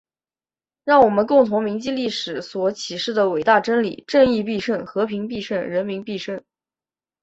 [0.83, 4.83] 让我们共同铭记历史所启示的伟大真理：正义必胜！
[4.83, 5.61] 和平必胜！
[5.61, 6.41] 人民必胜！